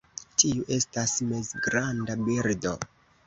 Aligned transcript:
Tiu 0.43 0.63
estas 0.75 1.13
mezgranda 1.33 2.17
birdo. 2.31 2.73